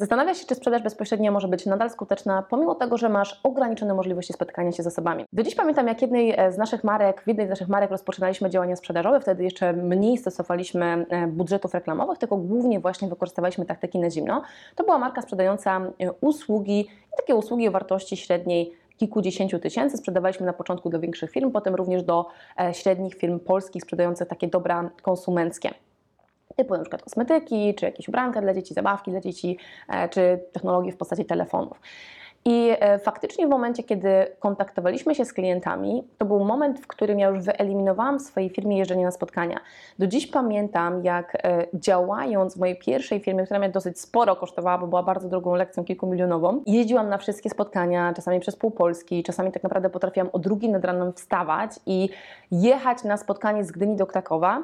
[0.00, 4.32] Zastanawiasz się, czy sprzedaż bezpośrednia może być nadal skuteczna, pomimo tego, że masz ograniczone możliwości
[4.32, 5.24] spotkania się z osobami.
[5.32, 8.50] Do dziś pamiętam, jak jednej e, z naszych marek, w jednej z naszych marek rozpoczynaliśmy
[8.50, 14.10] działania sprzedażowe, wtedy jeszcze mniej stosowaliśmy e, budżetów reklamowych, tylko głównie właśnie wykorzystywaliśmy taktyki na
[14.10, 14.42] zimno.
[14.74, 19.96] To była marka sprzedająca e, usługi, takie usługi o wartości średniej kilkudziesięciu tysięcy.
[19.96, 22.26] Sprzedawaliśmy na początku do większych firm, potem również do
[22.72, 25.70] średnich firm polskich sprzedających takie dobra konsumenckie
[26.64, 30.96] typu przykład kosmetyki, czy jakieś ubranka dla dzieci, zabawki dla dzieci, e, czy technologie w
[30.96, 31.80] postaci telefonów.
[32.44, 37.18] I e, faktycznie w momencie, kiedy kontaktowaliśmy się z klientami, to był moment, w którym
[37.18, 39.60] ja już wyeliminowałam w swojej firmie jeżdżenie na spotkania.
[39.98, 44.78] Do dziś pamiętam, jak e, działając w mojej pierwszej firmie, która mnie dosyć sporo kosztowała,
[44.78, 49.52] bo była bardzo drogą lekcją kilkumilionową, jeździłam na wszystkie spotkania, czasami przez pół Polski, czasami
[49.52, 52.08] tak naprawdę potrafiłam o drugiej nad ranem wstawać i
[52.50, 54.62] jechać na spotkanie z Gdyni do Krakowa,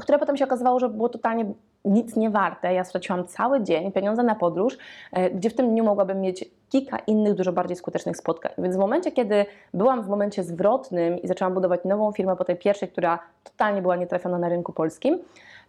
[0.00, 1.44] które potem się okazywało, że było totalnie
[1.84, 2.74] nic nie warte.
[2.74, 4.78] Ja straciłam cały dzień, pieniądze na podróż,
[5.12, 8.52] e, gdzie w tym dniu mogłabym mieć kilka innych, dużo bardziej skutecznych spotkań.
[8.58, 12.56] Więc w momencie, kiedy byłam w momencie zwrotnym i zaczęłam budować nową firmę po tej
[12.56, 15.18] pierwszej, która totalnie była nietrafiona na rynku polskim,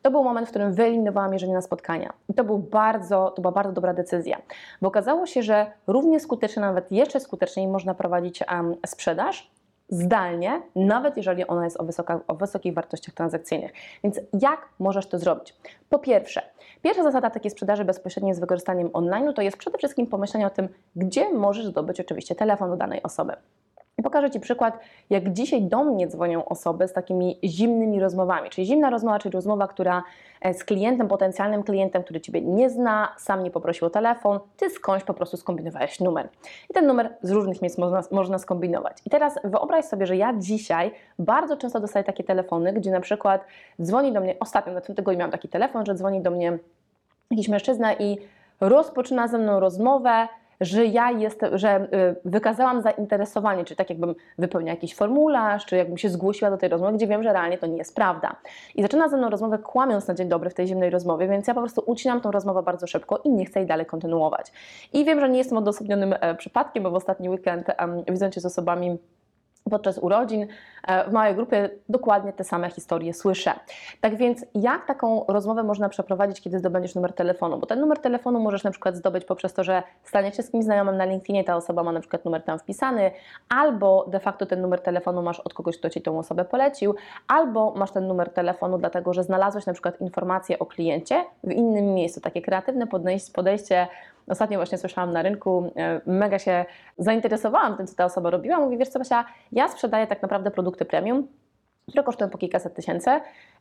[0.01, 2.13] to był moment, w którym wyeliminowałam jeżdżenie na spotkania.
[2.29, 4.41] I to, był bardzo, to była bardzo dobra decyzja,
[4.81, 9.51] bo okazało się, że równie skutecznie, nawet jeszcze skuteczniej można prowadzić um, sprzedaż,
[9.89, 13.71] zdalnie, nawet jeżeli ona jest o, wysoka, o wysokich wartościach transakcyjnych.
[14.03, 15.55] Więc jak możesz to zrobić?
[15.89, 16.41] Po pierwsze,
[16.81, 20.69] pierwsza zasada takiej sprzedaży bezpośredniej z wykorzystaniem online to jest przede wszystkim pomyślenie o tym,
[20.95, 23.33] gdzie możesz zdobyć oczywiście telefon do danej osoby.
[23.99, 28.49] I pokażę Ci przykład, jak dzisiaj do mnie dzwonią osoby z takimi zimnymi rozmowami.
[28.49, 30.03] Czyli zimna rozmowa, czyli rozmowa, która
[30.41, 34.69] e, z klientem, potencjalnym klientem, który Ciebie nie zna, sam nie poprosił o telefon, Ty
[34.69, 36.29] skądś po prostu skombinowałeś numer.
[36.69, 38.97] I ten numer z różnych miejsc można, można skombinować.
[39.05, 43.45] I teraz wyobraź sobie, że ja dzisiaj bardzo często dostaję takie telefony, gdzie na przykład
[43.81, 46.57] dzwoni do mnie, ostatnio na tym tygodniu miałam taki telefon, że dzwoni do mnie
[47.31, 48.17] jakiś mężczyzna i
[48.61, 50.27] rozpoczyna ze mną rozmowę,
[50.61, 55.97] że ja jestem, że y, wykazałam zainteresowanie, czy tak jakbym wypełniała jakiś formularz, czy jakbym
[55.97, 58.35] się zgłosiła do tej rozmowy, gdzie wiem, że realnie to nie jest prawda.
[58.75, 61.53] I zaczyna ze mną rozmowę kłamiąc na dzień dobry w tej zimnej rozmowie, więc ja
[61.53, 64.51] po prostu ucinam tą rozmowę bardzo szybko i nie chcę jej dalej kontynuować.
[64.93, 68.41] I wiem, że nie jestem odosobnionym e, przypadkiem, bo w ostatni weekend um, widząc się
[68.41, 68.97] z osobami
[69.69, 70.47] podczas urodzin
[70.87, 73.51] e, w małej grupie dokładnie te same historie słyszę.
[74.01, 77.57] Tak więc jak taką rozmowę można przeprowadzić, kiedy zdobędziesz numer telefonu?
[77.57, 80.65] Bo ten numer telefonu możesz na przykład zdobyć poprzez to, że staniesz się z kimś
[80.65, 83.11] znajomym na LinkedInie, ta osoba ma na przykład numer tam wpisany,
[83.49, 86.95] albo de facto ten numer telefonu masz od kogoś, kto Ci tą osobę polecił,
[87.27, 91.93] albo masz ten numer telefonu dlatego, że znalazłeś na przykład informację o kliencie w innym
[91.93, 92.21] miejscu.
[92.21, 92.87] Takie kreatywne
[93.33, 93.87] podejście
[94.29, 96.65] Ostatnio właśnie słyszałam na rynku, e, mega się
[96.97, 98.59] zainteresowałam tym, co ta osoba robiła.
[98.59, 101.27] Mówi, wiesz co Basia, ja sprzedaję tak naprawdę produkty premium,
[101.87, 103.09] które kosztują po kilkaset tysięcy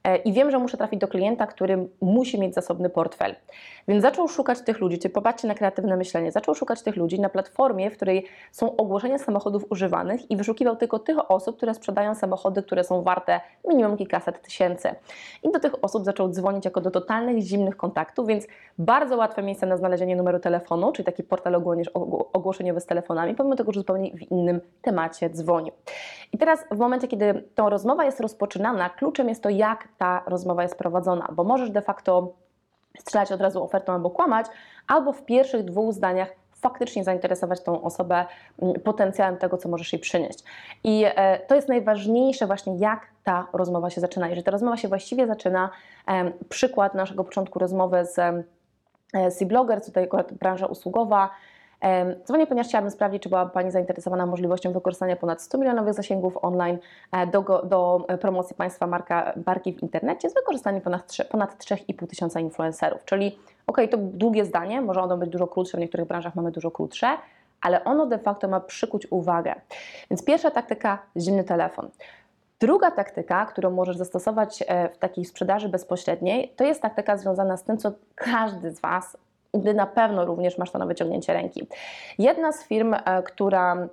[0.05, 3.34] e, i wiem, że muszę trafić do klienta, który musi mieć zasobny portfel.
[3.89, 7.29] Więc zaczął szukać tych ludzi, czyli popatrzcie na kreatywne myślenie, zaczął szukać tych ludzi na
[7.29, 12.62] platformie, w której są ogłoszenia samochodów używanych i wyszukiwał tylko tych osób, które sprzedają samochody,
[12.62, 14.89] które są warte minimum kilkaset tysięcy.
[15.43, 18.47] I do tych osób zaczął dzwonić jako do totalnych zimnych kontaktów, więc
[18.79, 21.62] bardzo łatwe miejsce na znalezienie numeru telefonu, czyli taki portal
[22.33, 25.73] ogłoszeniowy z telefonami, pomimo tego, że zupełnie w innym temacie dzwonił.
[26.33, 30.62] I teraz w momencie, kiedy tą rozmowa jest rozpoczynana, kluczem jest to, jak ta rozmowa
[30.62, 32.33] jest prowadzona, bo możesz de facto
[32.99, 34.47] strzelać od razu ofertą albo kłamać,
[34.87, 36.29] albo w pierwszych dwóch zdaniach
[36.61, 38.25] faktycznie zainteresować tą osobę
[38.62, 40.45] mm, potencjałem tego, co możesz jej przynieść.
[40.84, 44.29] I e, to jest najważniejsze właśnie, jak ta rozmowa się zaczyna.
[44.29, 45.71] Jeżeli ta rozmowa się właściwie zaczyna,
[46.49, 51.31] przykład naszego początku rozmowy z e, C-Blogger, tutaj akurat branża usługowa,
[52.25, 56.78] Dzwonię, ponieważ chciałabym sprawdzić, czy była Pani zainteresowana możliwością wykorzystania ponad 100 milionowych zasięgów online
[57.12, 62.06] e, do, do promocji Państwa marka, marki w internecie z wykorzystaniem ponad, 3, ponad 3,5
[62.06, 63.05] tysiąca influencerów.
[63.05, 66.70] Czyli, ok, to długie zdanie, może ono być dużo krótsze, w niektórych branżach mamy dużo
[66.70, 67.06] krótsze,
[67.61, 69.55] ale ono de facto ma przykuć uwagę.
[70.11, 71.88] Więc pierwsza taktyka, zimny telefon.
[72.61, 77.64] Druga taktyka, którą możesz zastosować e, w takiej sprzedaży bezpośredniej, to jest taktyka związana z
[77.64, 79.17] tym, co każdy z Was
[79.55, 81.67] gdy na pewno również masz to na wyciągnięcie ręki.
[82.19, 83.89] Jedna z firm, e, która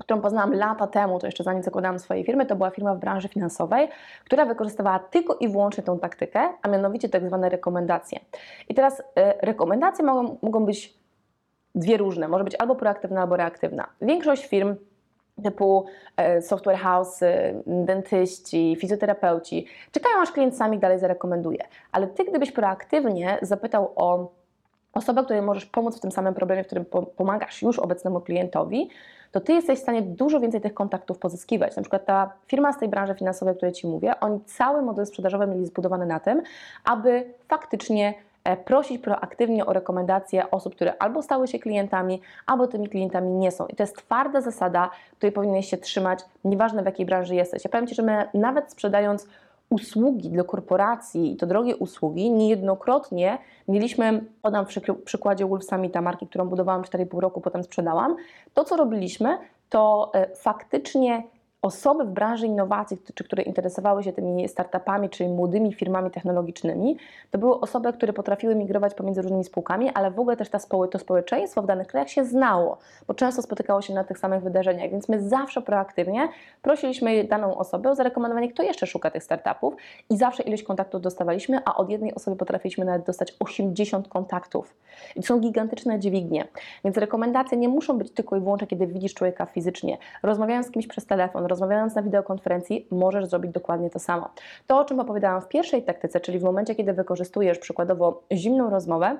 [0.00, 3.28] którą poznałam lata temu, to jeszcze zanim zakładałam swojej firmy, to była firma w branży
[3.28, 3.88] finansowej,
[4.24, 8.20] która wykorzystywała tylko i wyłącznie tą taktykę, a mianowicie tak zwane rekomendacje.
[8.68, 9.04] I teraz y,
[9.40, 10.94] rekomendacje mogą, mogą być
[11.74, 13.86] dwie różne, może być albo proaktywna, albo reaktywna.
[14.00, 14.76] Większość firm
[15.44, 15.86] typu
[16.16, 17.20] e, software house,
[17.66, 21.64] dentyści, fizjoterapeuci, czekają aż klient sami dalej zarekomenduje.
[21.92, 24.32] Ale Ty gdybyś proaktywnie zapytał o
[24.92, 28.88] osobę, której możesz pomóc w tym samym problemie, w którym po- pomagasz już obecnemu klientowi,
[29.32, 31.76] to Ty jesteś w stanie dużo więcej tych kontaktów pozyskiwać.
[31.76, 35.06] Na przykład ta firma z tej branży finansowej, o której Ci mówię, oni cały model
[35.06, 36.42] sprzedażowy mieli zbudowany na tym,
[36.84, 42.88] aby faktycznie e, prosić proaktywnie o rekomendacje osób, które albo stały się klientami, albo tymi
[42.88, 43.66] klientami nie są.
[43.66, 47.64] I to jest twarda zasada, której powinieneś się trzymać, nieważne w jakiej branży jesteś.
[47.64, 49.26] Ja powiem Ci, że my nawet sprzedając
[49.72, 53.38] usługi dla korporacji i to drogie usługi, niejednokrotnie
[53.68, 54.68] mieliśmy, podam w
[55.04, 58.16] przykładzie Wolf Summita, marki, którą budowałam 4,5 roku, potem sprzedałam,
[58.54, 59.38] to co robiliśmy,
[59.68, 61.22] to e, faktycznie
[61.62, 66.96] osoby w branży innowacji, czy które interesowały się tymi startupami, czyli młodymi firmami technologicznymi,
[67.30, 70.88] to były osoby, które potrafiły migrować pomiędzy różnymi spółkami, ale w ogóle też ta społy,
[70.88, 74.90] to społeczeństwo w danych krajach się znało, bo często spotykało się na tych samych wydarzeniach,
[74.90, 76.28] więc my zawsze proaktywnie
[76.62, 79.74] prosiliśmy daną osobę o zarekomendowanie, kto jeszcze szuka tych startupów
[80.10, 84.74] i zawsze ilość kontaktów dostawaliśmy, a od jednej osoby potrafiliśmy nawet dostać 80 kontaktów.
[85.16, 86.48] I to są gigantyczne dźwignie,
[86.84, 89.98] więc rekomendacje nie muszą być tylko i wyłącznie, kiedy widzisz człowieka fizycznie.
[90.22, 94.28] Rozmawiając z kimś przez telefon, rozmawiając na wideokonferencji, możesz zrobić dokładnie to samo.
[94.66, 99.16] To, o czym opowiadałam w pierwszej taktyce, czyli w momencie, kiedy wykorzystujesz przykładowo zimną rozmowę,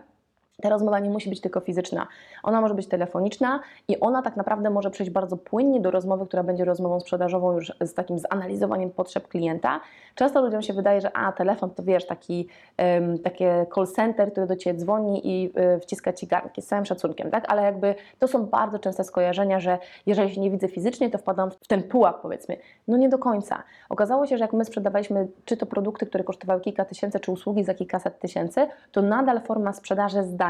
[0.63, 2.07] ta rozmowa nie musi być tylko fizyczna.
[2.43, 6.43] Ona może być telefoniczna i ona tak naprawdę może przejść bardzo płynnie do rozmowy, która
[6.43, 9.81] będzie rozmową sprzedażową już z takim zanalizowaniem potrzeb klienta.
[10.15, 14.47] Często ludziom się wydaje, że a telefon to wiesz, taki um, takie call center, który
[14.47, 17.45] do Ciebie dzwoni i y, wciska Ci garnki z całym szacunkiem, tak?
[17.49, 21.51] Ale jakby to są bardzo częste skojarzenia, że jeżeli się nie widzę fizycznie, to wpadam
[21.51, 22.57] w ten pułap powiedzmy.
[22.89, 23.63] No nie do końca.
[23.89, 27.65] Okazało się, że jak my sprzedawaliśmy czy to produkty, które kosztowały kilka tysięcy, czy usługi
[27.65, 30.42] za kilkaset tysięcy, to nadal forma sprzedaży zdalnej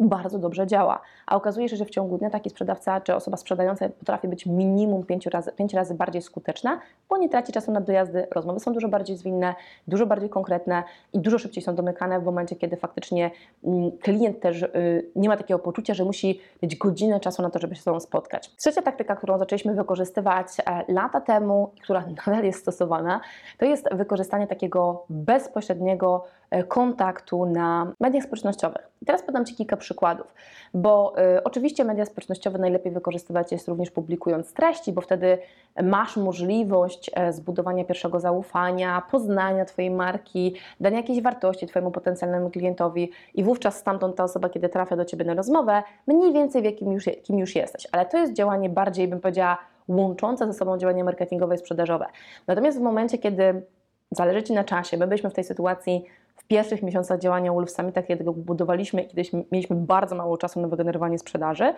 [0.00, 1.00] bardzo dobrze działa.
[1.26, 5.04] A okazuje się, że w ciągu dnia taki sprzedawca czy osoba sprzedająca potrafi być minimum
[5.04, 8.88] pięć razy, pięć razy bardziej skuteczna, bo nie traci czasu na dojazdy, rozmowy są dużo
[8.88, 9.54] bardziej zwinne,
[9.88, 10.82] dużo bardziej konkretne
[11.12, 13.30] i dużo szybciej są domykane w momencie, kiedy faktycznie
[13.64, 17.58] mm, klient też y, nie ma takiego poczucia, że musi mieć godzinę czasu na to,
[17.58, 18.50] żeby się z sobą spotkać.
[18.56, 23.20] Trzecia taktyka, którą zaczęliśmy wykorzystywać e, lata temu, która nadal jest stosowana,
[23.58, 26.24] to jest wykorzystanie takiego bezpośredniego
[26.68, 28.88] kontaktu na mediach społecznościowych.
[29.06, 30.34] Teraz podam Ci kilka przykładów,
[30.74, 35.38] bo y, oczywiście media społecznościowe najlepiej wykorzystywać jest również publikując treści, bo wtedy
[35.82, 43.10] masz możliwość e, zbudowania pierwszego zaufania, poznania Twojej marki, dania jakiejś wartości Twojemu potencjalnemu klientowi
[43.34, 46.92] i wówczas stamtąd ta osoba, kiedy trafia do Ciebie na rozmowę, mniej więcej wie, kim
[46.92, 47.88] już, kim już jesteś.
[47.92, 49.58] Ale to jest działanie bardziej, bym powiedziała,
[49.88, 52.06] łączące ze sobą działanie marketingowe i sprzedażowe.
[52.46, 53.62] Natomiast w momencie, kiedy
[54.10, 56.04] zależy Ci na czasie, my byliśmy w tej sytuacji
[56.48, 60.68] pierwszych miesiącach działania Wolf Summita, kiedy go budowaliśmy i kiedyś mieliśmy bardzo mało czasu na
[60.68, 61.74] wygenerowanie sprzedaży,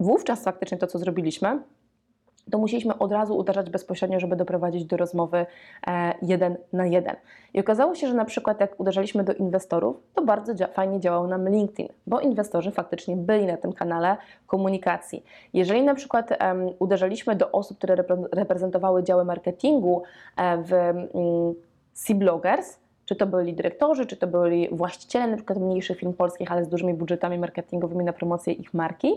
[0.00, 1.62] wówczas faktycznie to, co zrobiliśmy,
[2.50, 5.46] to musieliśmy od razu uderzać bezpośrednio, żeby doprowadzić do rozmowy
[5.86, 7.16] e, jeden na jeden.
[7.54, 11.48] I okazało się, że na przykład jak uderzaliśmy do inwestorów, to bardzo fajnie działał nam
[11.48, 14.16] LinkedIn, bo inwestorzy faktycznie byli na tym kanale
[14.46, 15.24] komunikacji.
[15.52, 16.30] Jeżeli na przykład
[16.78, 20.02] uderzaliśmy do osób, które repre- reprezentowały działy marketingu
[20.36, 21.54] e, w mm,
[21.92, 26.64] Sea Bloggers, czy to byli dyrektorzy, czy to byli właściciele przykład mniejszych firm polskich, ale
[26.64, 29.14] z dużymi budżetami marketingowymi na promocję ich marki,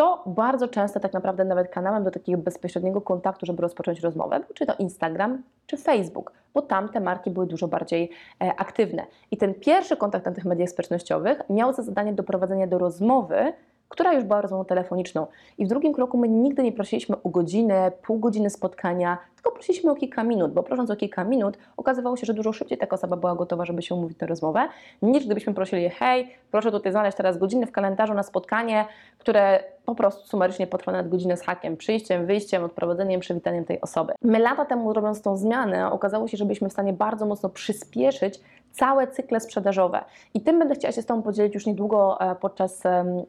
[0.00, 4.66] to bardzo często tak naprawdę nawet kanałem do takiego bezpośredniego kontaktu, żeby rozpocząć rozmowę, czy
[4.66, 8.10] to Instagram, czy Facebook, bo tam te marki były dużo bardziej
[8.42, 9.06] e, aktywne.
[9.30, 13.52] I ten pierwszy kontakt na tych mediach społecznościowych miał za zadanie doprowadzenie do rozmowy,
[13.88, 15.26] która już była rozmową telefoniczną.
[15.58, 19.90] I w drugim kroku my nigdy nie prosiliśmy o godzinę, pół godziny spotkania, tylko prosiliśmy
[19.90, 23.16] o kilka minut, bo prosząc o kilka minut okazywało się, że dużo szybciej taka osoba
[23.16, 24.68] była gotowa, żeby się umówić na rozmowę,
[25.02, 28.84] niż gdybyśmy prosili, hej, proszę tutaj znaleźć teraz godzinę w kalendarzu na spotkanie,
[29.18, 34.12] które po prostu sumarycznie potrwa nawet godzinę z hakiem, przyjściem, wyjściem, odprowadzeniem, przywitaniem tej osoby.
[34.22, 38.40] My lata temu robiąc tą zmianę, okazało się, że byliśmy w stanie bardzo mocno przyspieszyć
[38.72, 40.04] całe cykle sprzedażowe.
[40.34, 42.82] I tym będę chciała się z Tobą podzielić już niedługo e, podczas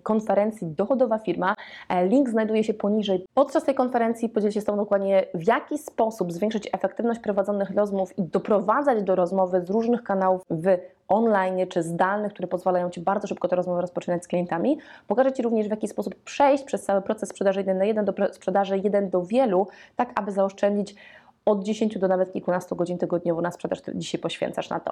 [0.04, 1.56] konferencji Dochodowa Firma.
[1.90, 3.26] E, Link znajduje się poniżej.
[3.34, 8.20] Podczas tej konferencji podzielę się z Tobą dokładnie, w jaki sposób zwiększyć efektywność prowadzonych rozmów
[8.20, 10.78] i doprowadzać do rozmowy z różnych kanałów w
[11.08, 14.78] online czy zdalnych, które pozwalają Ci bardzo szybko tę rozmowę rozpoczynać z klientami.
[15.08, 18.14] Pokażę Ci również, w jaki sposób przejść przez cały proces sprzedaży jeden na jeden do
[18.14, 20.96] pro- sprzedaży jeden do wielu, tak aby zaoszczędzić
[21.46, 24.90] od 10 do nawet kilkunastu godzin tygodniowo na sprzedaż, dzisiaj poświęcasz na to.